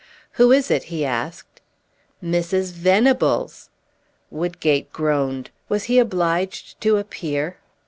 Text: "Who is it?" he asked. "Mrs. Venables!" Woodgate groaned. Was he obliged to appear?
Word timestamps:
"Who 0.31 0.51
is 0.51 0.71
it?" 0.71 0.85
he 0.85 1.05
asked. 1.05 1.61
"Mrs. 2.23 2.71
Venables!" 2.71 3.69
Woodgate 4.31 4.91
groaned. 4.91 5.51
Was 5.69 5.83
he 5.83 5.99
obliged 5.99 6.81
to 6.81 6.97
appear? 6.97 7.57